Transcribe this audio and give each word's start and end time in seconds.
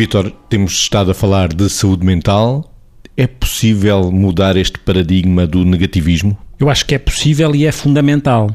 Vítor, 0.00 0.32
temos 0.48 0.72
estado 0.72 1.10
a 1.10 1.14
falar 1.14 1.52
de 1.52 1.68
saúde 1.68 2.06
mental. 2.06 2.74
É 3.18 3.26
possível 3.26 4.10
mudar 4.10 4.56
este 4.56 4.78
paradigma 4.78 5.46
do 5.46 5.62
negativismo? 5.62 6.38
Eu 6.58 6.70
acho 6.70 6.86
que 6.86 6.94
é 6.94 6.98
possível 6.98 7.54
e 7.54 7.66
é 7.66 7.70
fundamental. 7.70 8.48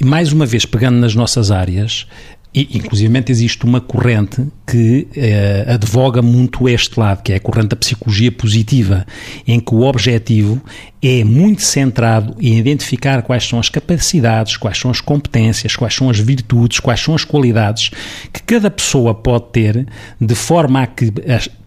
E 0.00 0.04
mais 0.04 0.32
uma 0.32 0.44
vez, 0.44 0.66
pegando 0.66 0.98
nas 0.98 1.14
nossas 1.14 1.52
áreas, 1.52 2.08
e, 2.52 2.76
inclusive, 2.76 3.24
existe 3.28 3.64
uma 3.64 3.80
corrente 3.80 4.44
que 4.66 5.06
eh, 5.14 5.64
advoga 5.68 6.20
muito 6.20 6.68
este 6.68 6.98
lado, 6.98 7.22
que 7.22 7.32
é 7.32 7.36
a 7.36 7.40
corrente 7.40 7.68
da 7.68 7.76
psicologia 7.76 8.32
positiva, 8.32 9.06
em 9.46 9.60
que 9.60 9.72
o 9.72 9.82
objetivo 9.82 10.60
é 11.02 11.24
muito 11.24 11.62
centrado 11.62 12.36
em 12.40 12.58
identificar 12.58 13.22
quais 13.22 13.46
são 13.48 13.58
as 13.58 13.68
capacidades, 13.68 14.56
quais 14.56 14.78
são 14.78 14.90
as 14.90 15.00
competências, 15.00 15.74
quais 15.74 15.94
são 15.94 16.10
as 16.10 16.18
virtudes, 16.18 16.78
quais 16.78 17.00
são 17.00 17.14
as 17.14 17.24
qualidades 17.24 17.90
que 18.32 18.42
cada 18.42 18.70
pessoa 18.70 19.14
pode 19.14 19.46
ter, 19.52 19.86
de 20.20 20.34
forma 20.34 20.82
a 20.82 20.86
que, 20.86 21.10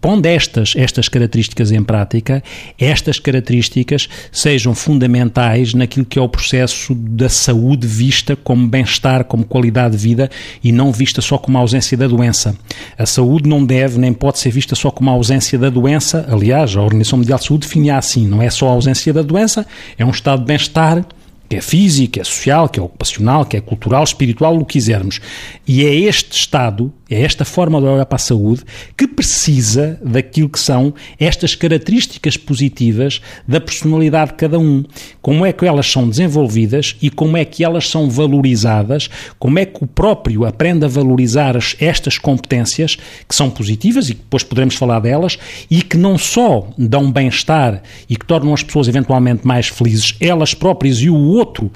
pondo 0.00 0.26
estas, 0.26 0.74
estas 0.76 1.08
características 1.08 1.72
em 1.72 1.82
prática, 1.82 2.42
estas 2.78 3.18
características 3.18 4.08
sejam 4.30 4.74
fundamentais 4.74 5.74
naquilo 5.74 6.06
que 6.06 6.18
é 6.18 6.22
o 6.22 6.28
processo 6.28 6.94
da 6.94 7.28
saúde 7.28 7.86
vista 7.86 8.36
como 8.36 8.68
bem-estar, 8.68 9.24
como 9.24 9.44
qualidade 9.44 9.96
de 9.96 10.02
vida 10.02 10.30
e 10.62 10.70
não 10.70 10.92
vista 10.92 11.20
só 11.20 11.38
como 11.38 11.58
a 11.58 11.60
ausência 11.60 11.96
da 11.96 12.06
doença. 12.06 12.56
A 12.96 13.06
saúde 13.06 13.48
não 13.48 13.64
deve 13.64 13.98
nem 13.98 14.12
pode 14.12 14.38
ser 14.38 14.50
vista 14.50 14.76
só 14.76 14.90
como 14.90 15.10
a 15.10 15.12
ausência 15.12 15.58
da 15.58 15.70
doença. 15.70 16.24
Aliás, 16.30 16.76
a 16.76 16.82
Organização 16.82 17.18
Mundial 17.18 17.38
de 17.38 17.46
Saúde 17.46 17.66
define 17.66 17.90
assim: 17.90 18.26
não 18.28 18.40
é 18.40 18.50
só 18.50 18.68
a 18.68 18.72
ausência 18.72 19.12
da 19.12 19.23
doença, 19.24 19.66
é 19.98 20.04
um 20.04 20.10
estado 20.10 20.40
de 20.40 20.46
bem-estar 20.46 21.04
que 21.48 21.56
é 21.56 21.60
físico, 21.60 22.14
que 22.14 22.20
é 22.20 22.24
social, 22.24 22.68
que 22.68 22.80
é 22.80 22.82
ocupacional, 22.82 23.44
que 23.44 23.56
é 23.56 23.60
cultural, 23.60 24.02
espiritual, 24.02 24.56
o 24.56 24.64
que 24.64 24.74
quisermos. 24.74 25.20
E 25.66 25.84
é 25.84 25.94
este 25.94 26.32
estado, 26.32 26.92
é 27.08 27.22
esta 27.22 27.44
forma 27.44 27.80
de 27.80 27.86
olhar 27.86 28.06
para 28.06 28.16
a 28.16 28.18
saúde 28.18 28.62
que 28.96 29.06
precisa 29.06 29.98
daquilo 30.02 30.48
que 30.48 30.58
são 30.58 30.94
estas 31.18 31.54
características 31.54 32.36
positivas 32.36 33.20
da 33.46 33.60
personalidade 33.60 34.30
de 34.30 34.36
cada 34.36 34.58
um. 34.58 34.84
Como 35.20 35.44
é 35.44 35.52
que 35.52 35.66
elas 35.66 35.90
são 35.90 36.08
desenvolvidas 36.08 36.96
e 37.02 37.10
como 37.10 37.36
é 37.36 37.44
que 37.44 37.62
elas 37.62 37.88
são 37.88 38.08
valorizadas, 38.08 39.08
como 39.38 39.58
é 39.58 39.66
que 39.66 39.84
o 39.84 39.86
próprio 39.86 40.44
aprende 40.44 40.84
a 40.84 40.88
valorizar 40.88 41.56
estas 41.78 42.18
competências 42.18 42.96
que 43.28 43.34
são 43.34 43.50
positivas 43.50 44.08
e 44.08 44.14
que 44.14 44.22
depois 44.22 44.42
poderemos 44.42 44.74
falar 44.74 45.00
delas 45.00 45.38
e 45.70 45.82
que 45.82 45.96
não 45.96 46.16
só 46.16 46.68
dão 46.78 47.10
bem-estar 47.10 47.82
e 48.08 48.16
que 48.16 48.24
tornam 48.24 48.54
as 48.54 48.62
pessoas 48.62 48.88
eventualmente 48.88 49.46
mais 49.46 49.68
felizes, 49.68 50.14
elas 50.20 50.54
próprias 50.54 50.98
e 50.98 51.10
o 51.10 51.16
outro 51.16 51.70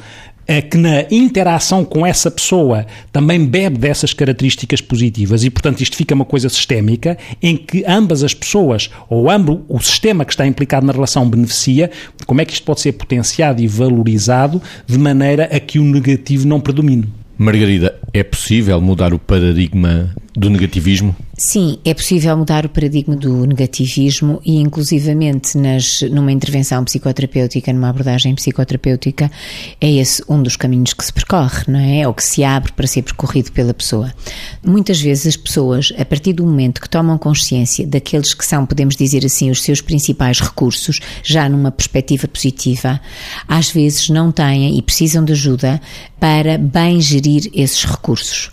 é 0.49 0.63
que 0.63 0.79
na 0.79 1.05
interação 1.11 1.85
com 1.85 2.07
essa 2.07 2.31
pessoa 2.31 2.87
também 3.13 3.45
bebe 3.45 3.77
dessas 3.77 4.15
características 4.15 4.81
positivas 4.81 5.45
e, 5.45 5.51
portanto, 5.51 5.83
isto 5.83 5.95
fica 5.95 6.15
uma 6.15 6.25
coisa 6.25 6.49
sistémica 6.49 7.19
em 7.43 7.55
que 7.55 7.85
ambas 7.87 8.25
as 8.25 8.33
pessoas 8.33 8.89
ou 9.11 9.31
ambos 9.31 9.59
o 9.69 9.79
sistema 9.79 10.25
que 10.25 10.33
está 10.33 10.47
implicado 10.47 10.87
na 10.87 10.93
relação 10.93 11.29
beneficia, 11.29 11.91
como 12.27 12.41
é 12.41 12.47
que 12.47 12.55
isto 12.55 12.65
pode 12.65 12.81
ser 12.81 12.93
potenciado 12.93 13.61
e 13.61 13.67
valorizado 13.67 14.63
de 14.87 14.99
maneira 14.99 15.45
a 15.53 15.61
que 15.61 15.79
o 15.79 15.85
negativo 15.85 16.49
não 16.49 16.61
predomine. 16.61 17.07
Margarida, 17.37 17.95
é 18.13 18.25
possível 18.25 18.81
mudar 18.81 19.13
o 19.13 19.19
paradigma 19.19 20.15
do 20.35 20.49
negativismo? 20.49 21.15
Sim, 21.41 21.79
é 21.85 21.95
possível 21.95 22.37
mudar 22.37 22.67
o 22.67 22.69
paradigma 22.69 23.15
do 23.15 23.47
negativismo 23.47 24.41
e, 24.45 24.57
inclusivamente, 24.57 25.57
nas, 25.57 26.03
numa 26.11 26.33
intervenção 26.33 26.83
psicoterapêutica, 26.83 27.73
numa 27.73 27.91
abordagem 27.91 28.35
psicoterapêutica, 28.35 29.31
é 29.81 29.89
esse 29.89 30.21
um 30.29 30.43
dos 30.43 30.57
caminhos 30.57 30.93
que 30.93 31.05
se 31.05 31.13
percorre, 31.13 31.63
não 31.69 31.79
é? 31.79 32.09
Ou 32.09 32.13
que 32.13 32.25
se 32.25 32.43
abre 32.43 32.73
para 32.73 32.89
ser 32.89 33.03
percorrido 33.03 33.53
pela 33.53 33.73
pessoa. 33.73 34.13
Muitas 34.67 35.01
vezes 35.01 35.29
as 35.29 35.37
pessoas, 35.37 35.93
a 35.97 36.05
partir 36.05 36.33
do 36.33 36.45
momento 36.45 36.81
que 36.81 36.91
tomam 36.91 37.17
consciência 37.17 37.87
daqueles 37.87 38.35
que 38.35 38.45
são, 38.45 38.67
podemos 38.67 38.97
dizer 38.97 39.25
assim, 39.25 39.49
os 39.49 39.63
seus 39.63 39.81
principais 39.81 40.41
recursos, 40.41 40.99
já 41.23 41.49
numa 41.49 41.71
perspectiva 41.71 42.27
positiva, 42.27 43.01
às 43.47 43.71
vezes 43.71 44.09
não 44.09 44.33
têm 44.33 44.77
e 44.77 44.83
precisam 44.83 45.25
de 45.25 45.35
ajuda 45.35 45.81
para 46.19 46.59
bem 46.59 47.01
gerir 47.01 47.49
esses 47.55 47.85
recursos. 47.85 48.51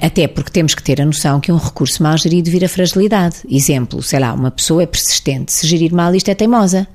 Até 0.00 0.26
porque 0.26 0.50
temos 0.50 0.74
que 0.74 0.82
ter 0.82 1.00
a 1.00 1.04
noção 1.04 1.40
que 1.40 1.52
um 1.52 1.56
recurso 1.56 2.02
mal 2.02 2.16
gerido 2.16 2.50
vira 2.50 2.68
fragilidade. 2.68 3.36
Exemplo, 3.48 4.02
sei 4.02 4.18
lá, 4.18 4.32
uma 4.32 4.50
pessoa 4.50 4.82
é 4.82 4.86
persistente, 4.86 5.52
se 5.52 5.66
gerir 5.66 5.92
mal 5.92 6.14
isto 6.14 6.30
é 6.30 6.34
teimosa. 6.34 6.88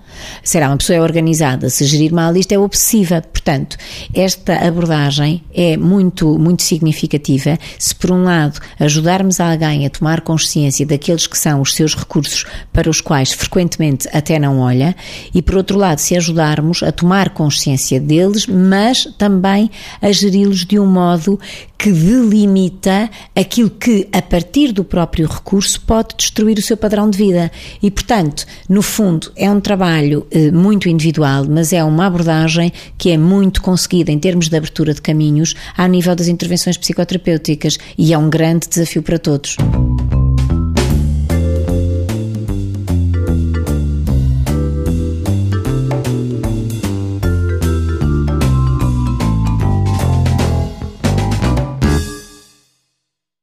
Será 0.43 0.69
uma 0.69 0.77
pessoa 0.77 0.97
é 0.97 1.01
organizada, 1.01 1.69
se 1.69 1.83
gerir 1.85 2.13
mal 2.13 2.35
isto 2.35 2.51
é 2.51 2.57
obsessiva. 2.57 3.21
Portanto, 3.21 3.77
esta 4.13 4.55
abordagem 4.65 5.43
é 5.53 5.75
muito, 5.77 6.39
muito 6.39 6.63
significativa 6.63 7.59
se, 7.77 7.93
por 7.93 8.11
um 8.11 8.23
lado, 8.23 8.59
ajudarmos 8.79 9.39
alguém 9.39 9.85
a 9.85 9.89
tomar 9.89 10.21
consciência 10.21 10.85
daqueles 10.85 11.27
que 11.27 11.37
são 11.37 11.61
os 11.61 11.73
seus 11.75 11.95
recursos 11.95 12.45
para 12.71 12.89
os 12.89 13.01
quais 13.01 13.33
frequentemente 13.33 14.07
até 14.13 14.39
não 14.39 14.59
olha, 14.59 14.95
e, 15.33 15.41
por 15.41 15.55
outro 15.55 15.77
lado, 15.77 15.99
se 15.99 16.15
ajudarmos 16.15 16.81
a 16.81 16.91
tomar 16.91 17.29
consciência 17.31 17.99
deles, 17.99 18.47
mas 18.47 19.05
também 19.17 19.69
a 20.01 20.11
geri-los 20.11 20.65
de 20.65 20.79
um 20.79 20.85
modo 20.85 21.39
que 21.77 21.91
delimita 21.91 22.94
aquilo 23.35 23.69
que, 23.69 24.07
a 24.11 24.21
partir 24.21 24.71
do 24.71 24.83
próprio 24.83 25.27
recurso, 25.27 25.81
pode 25.81 26.15
destruir 26.17 26.57
o 26.57 26.61
seu 26.61 26.77
padrão 26.77 27.09
de 27.09 27.17
vida. 27.17 27.51
E, 27.81 27.89
portanto, 27.91 28.45
no 28.67 28.81
fundo, 28.81 29.31
é 29.35 29.49
um 29.49 29.59
trabalho 29.59 30.25
eh, 30.31 30.51
muito 30.51 30.89
individual, 30.89 31.45
mas 31.47 31.73
é 31.73 31.83
uma 31.83 32.05
abordagem 32.05 32.71
que 32.97 33.11
é 33.11 33.17
muito 33.17 33.61
conseguida 33.61 34.11
em 34.11 34.19
termos 34.19 34.49
de 34.49 34.55
abertura 34.55 34.93
de 34.93 35.01
caminhos 35.01 35.55
ao 35.77 35.87
nível 35.87 36.15
das 36.15 36.27
intervenções 36.27 36.77
psicoterapêuticas 36.77 37.77
e 37.97 38.13
é 38.13 38.17
um 38.17 38.29
grande 38.29 38.67
desafio 38.67 39.03
para 39.03 39.19
todos. 39.19 39.57